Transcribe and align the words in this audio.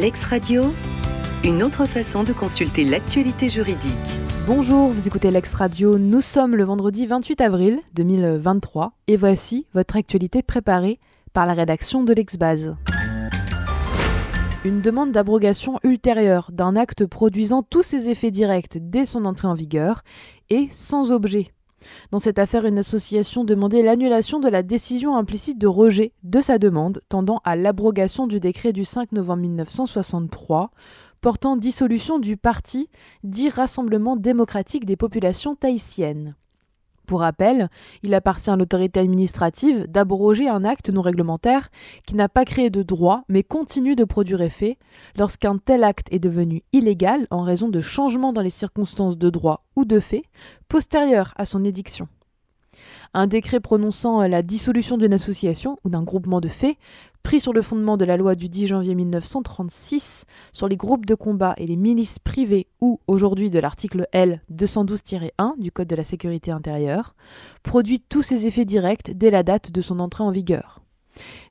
Lex 0.00 0.24
Radio, 0.24 0.72
une 1.44 1.62
autre 1.62 1.84
façon 1.84 2.24
de 2.24 2.32
consulter 2.32 2.84
l'actualité 2.84 3.50
juridique. 3.50 3.92
Bonjour, 4.46 4.88
vous 4.88 5.06
écoutez 5.06 5.30
Lex 5.30 5.52
Radio. 5.52 5.98
Nous 5.98 6.22
sommes 6.22 6.56
le 6.56 6.64
vendredi 6.64 7.04
28 7.04 7.42
avril 7.42 7.80
2023 7.96 8.94
et 9.08 9.18
voici 9.18 9.66
votre 9.74 9.96
actualité 9.96 10.42
préparée 10.42 11.00
par 11.34 11.44
la 11.44 11.52
rédaction 11.52 12.02
de 12.02 12.14
l'Exbase. 12.14 12.78
Une 14.64 14.80
demande 14.80 15.12
d'abrogation 15.12 15.78
ultérieure 15.84 16.48
d'un 16.50 16.76
acte 16.76 17.04
produisant 17.04 17.62
tous 17.62 17.82
ses 17.82 18.08
effets 18.08 18.30
directs 18.30 18.78
dès 18.80 19.04
son 19.04 19.26
entrée 19.26 19.48
en 19.48 19.54
vigueur 19.54 20.00
et 20.48 20.66
sans 20.70 21.12
objet 21.12 21.52
dans 22.10 22.18
cette 22.18 22.38
affaire, 22.38 22.66
une 22.66 22.78
association 22.78 23.44
demandait 23.44 23.82
l'annulation 23.82 24.40
de 24.40 24.48
la 24.48 24.62
décision 24.62 25.16
implicite 25.16 25.58
de 25.58 25.66
rejet 25.66 26.12
de 26.22 26.40
sa 26.40 26.58
demande 26.58 27.02
tendant 27.08 27.40
à 27.44 27.56
l'abrogation 27.56 28.26
du 28.26 28.40
décret 28.40 28.72
du 28.72 28.84
5 28.84 29.12
novembre 29.12 29.42
1963 29.42 30.70
portant 31.20 31.56
dissolution 31.56 32.18
du 32.18 32.36
parti 32.36 32.88
dit 33.24 33.48
Rassemblement 33.48 34.16
démocratique 34.16 34.86
des 34.86 34.96
populations 34.96 35.54
tahitiennes. 35.54 36.34
Pour 37.10 37.22
rappel, 37.22 37.70
il 38.04 38.14
appartient 38.14 38.50
à 38.50 38.56
l'autorité 38.56 39.00
administrative 39.00 39.88
d'abroger 39.88 40.48
un 40.48 40.62
acte 40.62 40.90
non 40.90 41.02
réglementaire 41.02 41.68
qui 42.06 42.14
n'a 42.14 42.28
pas 42.28 42.44
créé 42.44 42.70
de 42.70 42.84
droit 42.84 43.24
mais 43.28 43.42
continue 43.42 43.96
de 43.96 44.04
produire 44.04 44.42
effet 44.42 44.78
lorsqu'un 45.18 45.58
tel 45.58 45.82
acte 45.82 46.06
est 46.12 46.20
devenu 46.20 46.62
illégal 46.72 47.26
en 47.32 47.42
raison 47.42 47.68
de 47.68 47.80
changements 47.80 48.32
dans 48.32 48.42
les 48.42 48.48
circonstances 48.48 49.18
de 49.18 49.28
droit 49.28 49.64
ou 49.74 49.84
de 49.84 49.98
fait 49.98 50.22
postérieurs 50.68 51.34
à 51.36 51.46
son 51.46 51.64
édiction. 51.64 52.06
Un 53.12 53.26
décret 53.26 53.58
prononçant 53.58 54.20
la 54.22 54.42
dissolution 54.42 54.96
d'une 54.96 55.12
association 55.12 55.78
ou 55.82 55.90
d'un 55.90 56.04
groupement 56.04 56.40
de 56.40 56.46
faits 56.46 56.76
pris 57.24 57.40
sur 57.40 57.52
le 57.52 57.60
fondement 57.60 57.96
de 57.96 58.04
la 58.04 58.16
loi 58.16 58.36
du 58.36 58.48
10 58.48 58.68
janvier 58.68 58.94
1936 58.94 60.26
sur 60.52 60.68
les 60.68 60.76
groupes 60.76 61.06
de 61.06 61.16
combat 61.16 61.54
et 61.56 61.66
les 61.66 61.74
milices 61.74 62.20
privées 62.20 62.68
ou 62.80 63.00
aujourd'hui 63.08 63.50
de 63.50 63.58
l'article 63.58 64.06
L 64.12 64.42
212-1 64.52 65.58
du 65.58 65.72
Code 65.72 65.88
de 65.88 65.96
la 65.96 66.04
sécurité 66.04 66.52
intérieure, 66.52 67.16
produit 67.64 68.00
tous 68.00 68.22
ses 68.22 68.46
effets 68.46 68.64
directs 68.64 69.10
dès 69.12 69.30
la 69.30 69.42
date 69.42 69.72
de 69.72 69.80
son 69.80 69.98
entrée 69.98 70.22
en 70.22 70.30
vigueur. 70.30 70.80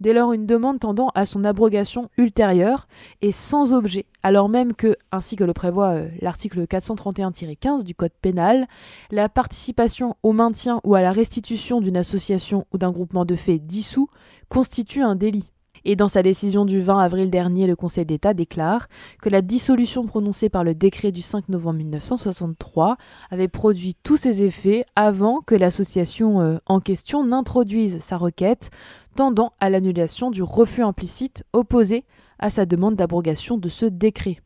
Dès 0.00 0.12
lors, 0.12 0.32
une 0.32 0.46
demande 0.46 0.80
tendant 0.80 1.10
à 1.14 1.26
son 1.26 1.44
abrogation 1.44 2.10
ultérieure 2.18 2.86
est 3.22 3.30
sans 3.30 3.72
objet, 3.72 4.06
alors 4.22 4.48
même 4.48 4.74
que, 4.74 4.96
ainsi 5.12 5.36
que 5.36 5.44
le 5.44 5.52
prévoit 5.52 5.94
euh, 5.94 6.08
l'article 6.20 6.64
431-15 6.64 7.82
du 7.82 7.94
Code 7.94 8.12
pénal, 8.20 8.66
la 9.10 9.28
participation 9.28 10.16
au 10.22 10.32
maintien 10.32 10.80
ou 10.84 10.94
à 10.94 11.02
la 11.02 11.12
restitution 11.12 11.80
d'une 11.80 11.96
association 11.96 12.66
ou 12.72 12.78
d'un 12.78 12.92
groupement 12.92 13.24
de 13.24 13.36
faits 13.36 13.66
dissous 13.66 14.08
constitue 14.48 15.02
un 15.02 15.16
délit. 15.16 15.50
Et 15.88 15.94
dans 15.94 16.08
sa 16.08 16.24
décision 16.24 16.64
du 16.64 16.80
20 16.80 16.98
avril 16.98 17.30
dernier, 17.30 17.68
le 17.68 17.76
Conseil 17.76 18.04
d'État 18.04 18.34
déclare 18.34 18.88
que 19.22 19.28
la 19.28 19.40
dissolution 19.40 20.02
prononcée 20.02 20.48
par 20.48 20.64
le 20.64 20.74
décret 20.74 21.12
du 21.12 21.22
5 21.22 21.48
novembre 21.48 21.78
1963 21.78 22.96
avait 23.30 23.46
produit 23.46 23.94
tous 24.02 24.16
ses 24.16 24.42
effets 24.42 24.84
avant 24.96 25.42
que 25.42 25.54
l'association 25.54 26.40
euh, 26.40 26.58
en 26.66 26.80
question 26.80 27.24
n'introduise 27.24 28.00
sa 28.00 28.16
requête 28.16 28.70
tendant 29.14 29.52
à 29.60 29.70
l'annulation 29.70 30.32
du 30.32 30.42
refus 30.42 30.82
implicite 30.82 31.44
opposé 31.52 32.04
à 32.40 32.50
sa 32.50 32.66
demande 32.66 32.96
d'abrogation 32.96 33.56
de 33.56 33.68
ce 33.68 33.86
décret. 33.86 34.38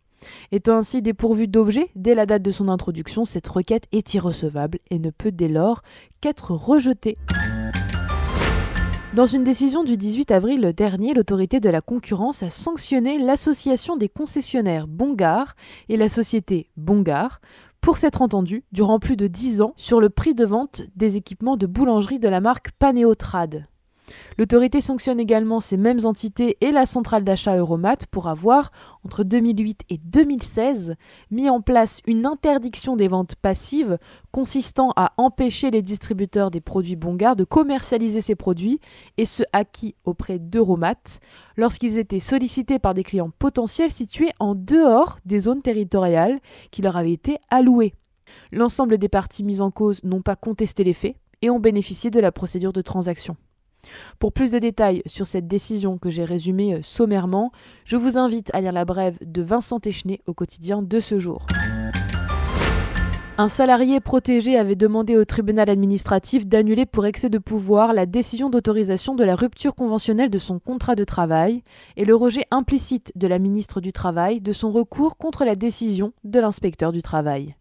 Étant 0.53 0.77
ainsi 0.77 1.01
dépourvue 1.01 1.49
d'objet 1.49 1.89
dès 1.97 2.15
la 2.15 2.27
date 2.27 2.43
de 2.43 2.51
son 2.51 2.69
introduction, 2.69 3.25
cette 3.25 3.49
requête 3.49 3.85
est 3.93 4.13
irrecevable 4.13 4.79
et 4.91 4.99
ne 4.99 5.09
peut 5.09 5.33
dès 5.33 5.49
lors 5.49 5.81
qu'être 6.21 6.51
rejetée. 6.51 7.17
Dans 9.13 9.27
une 9.27 9.43
décision 9.43 9.83
du 9.83 9.97
18 9.97 10.31
avril 10.31 10.73
dernier, 10.73 11.15
l'autorité 11.15 11.59
de 11.59 11.69
la 11.69 11.81
concurrence 11.81 12.45
a 12.45 12.49
sanctionné 12.49 13.19
l'association 13.19 13.97
des 13.97 14.09
concessionnaires 14.09 14.87
Bongar 14.87 15.57
et 15.89 15.97
la 15.97 16.09
société 16.09 16.71
Bongar 16.77 17.41
pour 17.81 17.97
s'être 17.97 18.23
entendu 18.23 18.63
durant 18.71 19.01
plus 19.01 19.17
de 19.17 19.27
10 19.27 19.63
ans 19.63 19.73
sur 19.77 20.01
le 20.01 20.11
prix 20.11 20.37
de 20.37 20.45
vente 20.45 20.83
des 20.95 21.17
équipements 21.17 21.57
de 21.57 21.67
boulangerie 21.67 22.21
de 22.21 22.29
la 22.29 22.41
marque 22.41 22.71
Paneotrad. 22.79 23.67
L'autorité 24.39 24.81
sanctionne 24.81 25.21
également 25.21 25.61
ces 25.61 25.77
mêmes 25.77 26.05
entités 26.05 26.57
et 26.61 26.71
la 26.71 26.87
centrale 26.87 27.25
d'achat 27.25 27.57
Euromat 27.57 27.97
pour 28.11 28.29
avoir, 28.29 28.71
entre 29.05 29.25
2008 29.25 29.83
et 29.89 29.99
2016, 29.99 30.95
mis 31.31 31.51
en 31.51 31.61
place 31.61 32.01
une 32.07 32.27
interdiction 32.27 32.97
des 32.97 33.09
ventes 33.09 33.35
passives 33.37 33.99
consistant 34.31 34.93
à 34.97 35.13
empêcher 35.17 35.71
les 35.71 35.83
distributeurs 35.83 36.51
des 36.51 36.61
produits 36.61 36.97
Bongar 36.97 37.37
de 37.37 37.45
commercialiser 37.45 38.21
ces 38.21 38.35
produits 38.35 38.81
et 39.17 39.25
ce 39.25 39.43
acquis 39.53 39.95
auprès 40.05 40.39
d'Euromat 40.39 41.21
lorsqu'ils 41.57 41.99
étaient 41.99 42.19
sollicités 42.19 42.79
par 42.79 42.95
des 42.95 43.05
clients 43.05 43.31
potentiels 43.39 43.91
situés 43.91 44.31
en 44.39 44.55
dehors 44.55 45.17
des 45.25 45.41
zones 45.41 45.63
territoriales 45.63 46.41
qui 46.71 46.83
leur 46.83 46.97
avaient 46.97 47.13
été 47.13 47.39
allouées. 47.51 47.95
L'ensemble 48.53 48.99
des 48.99 49.09
parties 49.09 49.45
mises 49.45 49.61
en 49.61 49.71
cause 49.71 50.03
n'ont 50.05 50.23
pas 50.23 50.37
contesté 50.37 50.85
les 50.85 50.93
faits 50.93 51.17
et 51.43 51.51
ont 51.51 51.61
bénéficié 51.61 52.11
de 52.11 52.21
la 52.21 52.33
procédure 52.33 52.73
de 52.73 52.83
transaction. 52.83 53.37
Pour 54.19 54.33
plus 54.33 54.51
de 54.51 54.59
détails 54.59 55.03
sur 55.07 55.27
cette 55.27 55.49
décision 55.49 55.99
que 55.99 56.11
j'ai 56.11 56.25
résumée 56.25 56.75
euh, 56.75 56.83
sommairement, 56.83 57.53
je 57.85 57.97
vous 57.97 58.19
invite 58.19 58.51
à 58.55 58.61
lire 58.61 58.73
la 58.73 58.85
brève 58.85 59.19
de 59.25 59.43
Vincent 59.43 59.81
Téchenet 59.81 60.21
au 60.27 60.35
quotidien 60.35 60.83
de 60.83 61.01
ce 61.01 61.19
jour. 61.19 61.47
Un 63.41 63.49
salarié 63.49 64.01
protégé 64.01 64.59
avait 64.59 64.77
demandé 64.77 65.17
au 65.17 65.25
tribunal 65.25 65.71
administratif 65.71 66.47
d'annuler 66.47 66.85
pour 66.85 67.07
excès 67.07 67.31
de 67.31 67.39
pouvoir 67.39 67.95
la 67.95 68.05
décision 68.05 68.51
d'autorisation 68.51 69.15
de 69.15 69.25
la 69.25 69.35
rupture 69.35 69.75
conventionnelle 69.75 70.29
de 70.29 70.37
son 70.37 70.59
contrat 70.59 70.95
de 70.95 71.05
travail 71.05 71.63
et 71.97 72.05
le 72.05 72.15
rejet 72.15 72.45
implicite 72.51 73.13
de 73.17 73.27
la 73.27 73.39
ministre 73.39 73.81
du 73.81 73.95
Travail 73.95 74.43
de 74.43 74.53
son 74.53 74.71
recours 74.71 75.17
contre 75.17 75.47
la 75.47 75.55
décision 75.55 76.13
de 76.23 76.39
l'inspecteur 76.39 76.93
du 76.93 77.01
travail. 77.01 77.55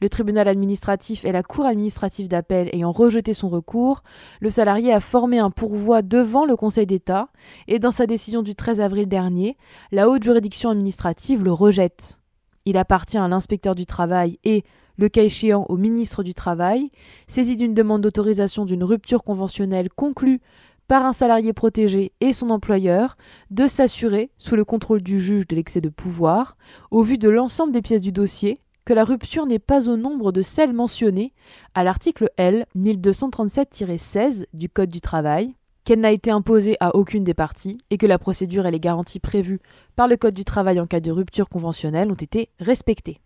Le 0.00 0.08
tribunal 0.08 0.48
administratif 0.48 1.24
et 1.24 1.32
la 1.32 1.42
cour 1.42 1.66
administrative 1.66 2.28
d'appel 2.28 2.68
ayant 2.72 2.90
rejeté 2.90 3.32
son 3.32 3.48
recours, 3.48 4.02
le 4.40 4.50
salarié 4.50 4.92
a 4.92 5.00
formé 5.00 5.38
un 5.38 5.50
pourvoi 5.50 6.02
devant 6.02 6.44
le 6.44 6.56
Conseil 6.56 6.86
d'État 6.86 7.28
et 7.68 7.78
dans 7.78 7.90
sa 7.90 8.06
décision 8.06 8.42
du 8.42 8.54
13 8.54 8.80
avril 8.80 9.08
dernier, 9.08 9.56
la 9.92 10.08
haute 10.08 10.22
juridiction 10.22 10.70
administrative 10.70 11.42
le 11.42 11.52
rejette. 11.52 12.18
Il 12.66 12.76
appartient 12.76 13.18
à 13.18 13.28
l'inspecteur 13.28 13.74
du 13.74 13.86
travail 13.86 14.38
et, 14.44 14.64
le 14.96 15.08
cas 15.08 15.22
échéant 15.22 15.66
au 15.68 15.76
ministre 15.76 16.22
du 16.22 16.34
Travail, 16.34 16.90
saisi 17.26 17.56
d'une 17.56 17.74
demande 17.74 18.02
d'autorisation 18.02 18.64
d'une 18.64 18.84
rupture 18.84 19.22
conventionnelle 19.22 19.88
conclue 19.90 20.40
par 20.86 21.04
un 21.04 21.12
salarié 21.12 21.52
protégé 21.52 22.12
et 22.20 22.32
son 22.32 22.50
employeur, 22.50 23.16
de 23.50 23.66
s'assurer, 23.66 24.30
sous 24.38 24.54
le 24.54 24.64
contrôle 24.64 25.02
du 25.02 25.18
juge 25.18 25.46
de 25.46 25.56
l'excès 25.56 25.80
de 25.80 25.88
pouvoir, 25.88 26.56
au 26.90 27.02
vu 27.02 27.16
de 27.16 27.28
l'ensemble 27.28 27.72
des 27.72 27.82
pièces 27.82 28.02
du 28.02 28.12
dossier, 28.12 28.58
que 28.84 28.92
la 28.92 29.04
rupture 29.04 29.46
n'est 29.46 29.58
pas 29.58 29.88
au 29.88 29.96
nombre 29.96 30.32
de 30.32 30.42
celles 30.42 30.72
mentionnées 30.72 31.32
à 31.74 31.84
l'article 31.84 32.30
L 32.36 32.66
1237-16 32.76 34.44
du 34.52 34.68
Code 34.68 34.90
du 34.90 35.00
travail, 35.00 35.54
qu'elle 35.84 36.00
n'a 36.00 36.12
été 36.12 36.30
imposée 36.30 36.76
à 36.80 36.96
aucune 36.96 37.24
des 37.24 37.34
parties 37.34 37.78
et 37.90 37.98
que 37.98 38.06
la 38.06 38.18
procédure 38.18 38.66
et 38.66 38.70
les 38.70 38.80
garanties 38.80 39.20
prévues 39.20 39.60
par 39.96 40.08
le 40.08 40.16
Code 40.16 40.34
du 40.34 40.44
travail 40.44 40.80
en 40.80 40.86
cas 40.86 41.00
de 41.00 41.10
rupture 41.10 41.48
conventionnelle 41.48 42.10
ont 42.10 42.14
été 42.14 42.50
respectées. 42.58 43.20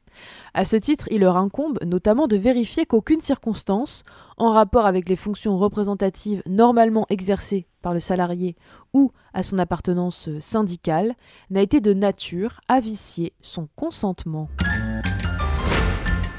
À 0.54 0.64
ce 0.64 0.76
titre, 0.76 1.06
il 1.10 1.20
leur 1.20 1.36
incombe 1.36 1.78
notamment 1.84 2.26
de 2.26 2.36
vérifier 2.36 2.86
qu'aucune 2.86 3.20
circonstance, 3.20 4.02
en 4.36 4.50
rapport 4.50 4.86
avec 4.86 5.08
les 5.08 5.16
fonctions 5.16 5.56
représentatives 5.56 6.42
normalement 6.46 7.06
exercées 7.08 7.68
par 7.82 7.94
le 7.94 8.00
salarié 8.00 8.56
ou 8.92 9.12
à 9.32 9.44
son 9.44 9.58
appartenance 9.58 10.28
syndicale, 10.40 11.14
n'a 11.50 11.62
été 11.62 11.80
de 11.80 11.92
nature 11.92 12.60
à 12.68 12.80
vicier 12.80 13.32
son 13.40 13.68
consentement. 13.76 14.48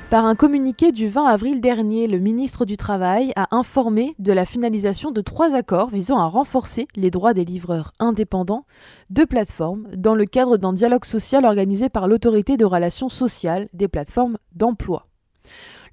Par 0.09 0.25
un 0.25 0.33
communiqué 0.33 0.91
du 0.91 1.07
20 1.07 1.25
avril 1.25 1.61
dernier, 1.61 2.07
le 2.07 2.17
ministre 2.17 2.65
du 2.65 2.77
Travail 2.77 3.31
a 3.35 3.55
informé 3.55 4.15
de 4.17 4.33
la 4.33 4.43
finalisation 4.43 5.11
de 5.11 5.21
trois 5.21 5.53
accords 5.53 5.91
visant 5.91 6.17
à 6.17 6.25
renforcer 6.25 6.87
les 6.95 7.11
droits 7.11 7.35
des 7.35 7.45
livreurs 7.45 7.93
indépendants 7.99 8.65
de 9.11 9.23
plateformes 9.23 9.87
dans 9.95 10.15
le 10.15 10.25
cadre 10.25 10.57
d'un 10.57 10.73
dialogue 10.73 11.05
social 11.05 11.45
organisé 11.45 11.89
par 11.89 12.07
l'autorité 12.07 12.57
de 12.57 12.65
relations 12.65 13.09
sociales 13.09 13.69
des 13.73 13.87
plateformes 13.87 14.39
d'emploi. 14.51 15.05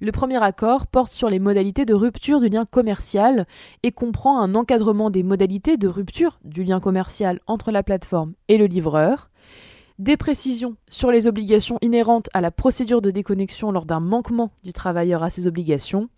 Le 0.01 0.11
premier 0.11 0.41
accord 0.41 0.87
porte 0.87 1.11
sur 1.11 1.29
les 1.29 1.39
modalités 1.39 1.85
de 1.85 1.93
rupture 1.93 2.39
du 2.39 2.49
lien 2.49 2.65
commercial 2.65 3.45
et 3.83 3.91
comprend 3.91 4.41
un 4.41 4.55
encadrement 4.55 5.11
des 5.11 5.21
modalités 5.21 5.77
de 5.77 5.87
rupture 5.87 6.39
du 6.43 6.63
lien 6.63 6.79
commercial 6.79 7.39
entre 7.45 7.69
la 7.69 7.83
plateforme 7.83 8.33
et 8.47 8.57
le 8.57 8.65
livreur, 8.65 9.29
des 9.99 10.17
précisions 10.17 10.75
sur 10.89 11.11
les 11.11 11.27
obligations 11.27 11.79
inhérentes 11.81 12.29
à 12.33 12.41
la 12.41 12.51
procédure 12.51 13.01
de 13.01 13.11
déconnexion 13.11 13.71
lors 13.71 13.85
d'un 13.85 13.99
manquement 13.99 14.51
du 14.63 14.73
travailleur 14.73 15.23
à 15.23 15.29
ses 15.29 15.47
obligations, 15.47 16.09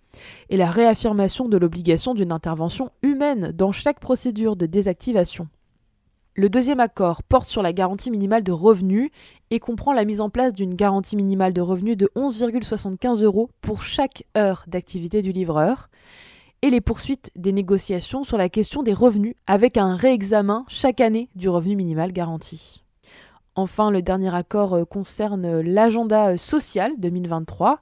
et 0.49 0.57
la 0.57 0.71
réaffirmation 0.71 1.47
de 1.47 1.57
l'obligation 1.57 2.13
d'une 2.13 2.31
intervention 2.31 2.91
humaine 3.03 3.51
dans 3.51 3.71
chaque 3.71 3.99
procédure 3.99 4.55
de 4.55 4.65
désactivation. 4.65 5.47
Le 6.35 6.49
deuxième 6.49 6.79
accord 6.79 7.21
porte 7.23 7.49
sur 7.49 7.61
la 7.61 7.73
garantie 7.73 8.11
minimale 8.11 8.43
de 8.43 8.51
revenus 8.51 9.09
et 9.51 9.59
comprend 9.59 9.93
la 9.93 10.05
mise 10.05 10.21
en 10.21 10.29
place 10.29 10.53
d'une 10.53 10.73
garantie 10.73 11.15
minimale 11.15 11.53
de 11.53 11.61
revenus 11.61 11.97
de 11.97 12.09
11,75 12.15 13.23
euros 13.23 13.49
pour 13.61 13.83
chaque 13.83 14.23
heure 14.37 14.63
d'activité 14.67 15.21
du 15.21 15.31
livreur 15.31 15.89
et 16.61 16.69
les 16.69 16.81
poursuites 16.81 17.31
des 17.35 17.51
négociations 17.51 18.23
sur 18.23 18.37
la 18.37 18.49
question 18.49 18.83
des 18.83 18.93
revenus 18.93 19.35
avec 19.47 19.77
un 19.77 19.95
réexamen 19.95 20.65
chaque 20.67 21.01
année 21.01 21.29
du 21.35 21.49
revenu 21.49 21.75
minimal 21.75 22.11
garanti. 22.11 22.83
Enfin, 23.55 23.91
le 23.91 24.01
dernier 24.01 24.33
accord 24.33 24.73
euh, 24.73 24.85
concerne 24.85 25.61
l'agenda 25.61 26.37
social 26.37 26.93
2023. 26.97 27.79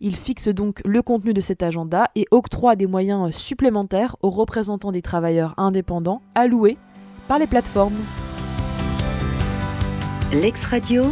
Il 0.00 0.14
fixe 0.14 0.48
donc 0.48 0.82
le 0.84 1.00
contenu 1.00 1.32
de 1.32 1.40
cet 1.40 1.62
agenda 1.62 2.10
et 2.14 2.26
octroie 2.30 2.76
des 2.76 2.86
moyens 2.86 3.34
supplémentaires 3.34 4.16
aux 4.22 4.30
représentants 4.30 4.92
des 4.92 5.00
travailleurs 5.00 5.54
indépendants 5.56 6.20
alloués 6.34 6.76
par 7.28 7.38
les 7.38 7.46
plateformes. 7.46 7.96
L'ex-radio, 10.32 11.04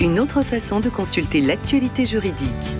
une 0.00 0.18
autre 0.18 0.42
façon 0.42 0.80
de 0.80 0.90
consulter 0.90 1.40
l'actualité 1.40 2.04
juridique. 2.04 2.76